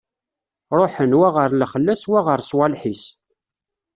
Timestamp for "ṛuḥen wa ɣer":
0.79-1.49